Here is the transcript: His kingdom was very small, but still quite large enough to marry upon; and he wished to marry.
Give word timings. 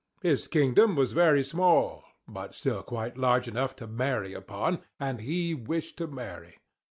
His 0.23 0.47
kingdom 0.47 0.95
was 0.95 1.11
very 1.11 1.43
small, 1.43 2.03
but 2.27 2.55
still 2.55 2.81
quite 2.81 3.19
large 3.19 3.47
enough 3.47 3.75
to 3.75 3.85
marry 3.85 4.33
upon; 4.33 4.81
and 4.99 5.21
he 5.21 5.53
wished 5.53 5.95
to 5.97 6.07
marry. 6.07 6.57